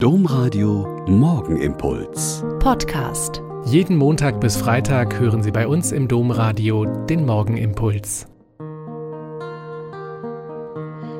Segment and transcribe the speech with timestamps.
[0.00, 2.44] Domradio Morgenimpuls.
[2.60, 3.42] Podcast.
[3.64, 8.28] Jeden Montag bis Freitag hören Sie bei uns im Domradio den Morgenimpuls.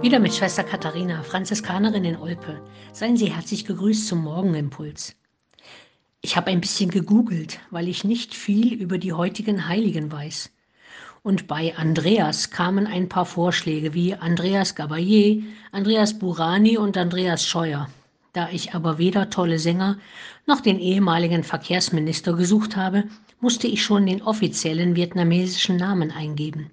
[0.00, 2.62] Wieder mit Schwester Katharina, Franziskanerin in Olpe.
[2.94, 5.16] Seien Sie herzlich gegrüßt zum Morgenimpuls.
[6.22, 10.50] Ich habe ein bisschen gegoogelt, weil ich nicht viel über die heutigen Heiligen weiß.
[11.22, 15.42] Und bei Andreas kamen ein paar Vorschläge wie Andreas Gabayé,
[15.72, 17.90] Andreas Burani und Andreas Scheuer.
[18.32, 19.98] Da ich aber weder tolle Sänger
[20.46, 23.04] noch den ehemaligen Verkehrsminister gesucht habe,
[23.40, 26.70] musste ich schon den offiziellen vietnamesischen Namen eingeben.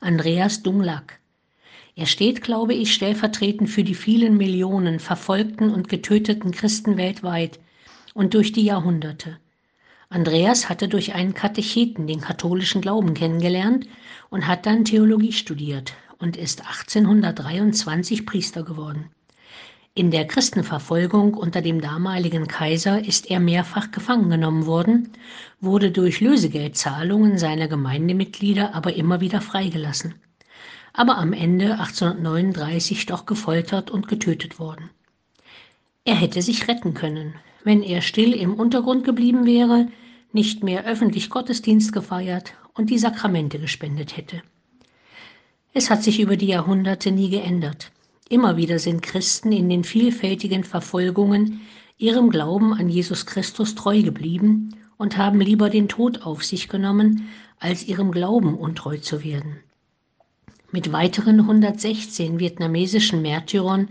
[0.00, 1.18] Andreas Dung Lac.
[1.96, 7.58] Er steht, glaube ich, stellvertretend für die vielen Millionen verfolgten und getöteten Christen weltweit
[8.12, 9.38] und durch die Jahrhunderte.
[10.10, 13.86] Andreas hatte durch einen Katecheten den katholischen Glauben kennengelernt
[14.28, 19.10] und hat dann Theologie studiert und ist 1823 Priester geworden.
[19.98, 25.10] In der Christenverfolgung unter dem damaligen Kaiser ist er mehrfach gefangen genommen worden,
[25.60, 30.14] wurde durch Lösegeldzahlungen seiner Gemeindemitglieder aber immer wieder freigelassen.
[30.92, 34.88] Aber am Ende 1839 doch gefoltert und getötet worden.
[36.04, 39.88] Er hätte sich retten können, wenn er still im Untergrund geblieben wäre,
[40.32, 44.42] nicht mehr öffentlich Gottesdienst gefeiert und die Sakramente gespendet hätte.
[45.72, 47.90] Es hat sich über die Jahrhunderte nie geändert.
[48.28, 51.62] Immer wieder sind Christen in den vielfältigen Verfolgungen
[51.96, 57.28] ihrem Glauben an Jesus Christus treu geblieben und haben lieber den Tod auf sich genommen,
[57.58, 59.56] als ihrem Glauben untreu zu werden.
[60.70, 63.88] Mit weiteren 116 vietnamesischen Märtyrern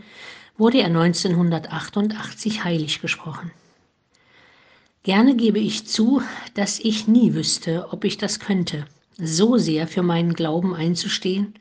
[0.58, 3.52] wurde er 1988 heilig gesprochen.
[5.02, 6.22] Gerne gebe ich zu,
[6.54, 8.86] dass ich nie wüsste, ob ich das könnte,
[9.18, 11.56] so sehr für meinen Glauben einzustehen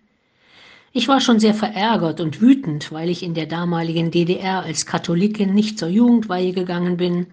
[0.97, 5.52] ich war schon sehr verärgert und wütend, weil ich in der damaligen DDR als Katholikin
[5.52, 7.27] nicht zur Jugendweihe gegangen bin,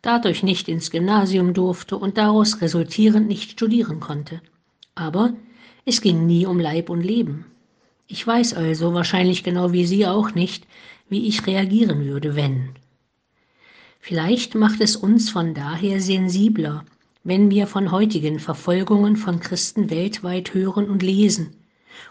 [0.00, 4.40] dadurch nicht ins Gymnasium durfte und daraus resultierend nicht studieren konnte.
[4.94, 5.34] Aber
[5.84, 7.44] es ging nie um Leib und Leben.
[8.06, 10.66] Ich weiß also, wahrscheinlich genau wie Sie auch nicht,
[11.10, 12.70] wie ich reagieren würde, wenn.
[14.00, 16.86] Vielleicht macht es uns von daher sensibler,
[17.22, 21.50] wenn wir von heutigen Verfolgungen von Christen weltweit hören und lesen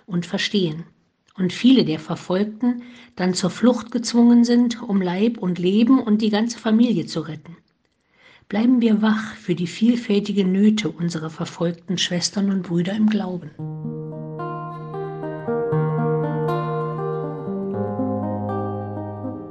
[0.06, 0.84] und verstehen
[1.40, 2.84] und viele der Verfolgten
[3.16, 7.58] dann zur Flucht gezwungen sind, um Leib und Leben und die ganze Familie zu retten.
[8.48, 13.52] Bleiben wir wach für die vielfältigen Nöte unserer verfolgten Schwestern und Brüder im Glauben.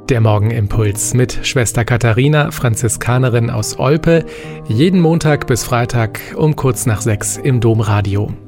[0.09, 4.25] Der Morgenimpuls mit Schwester Katharina, Franziskanerin aus Olpe,
[4.67, 8.48] jeden Montag bis Freitag um kurz nach sechs im Domradio.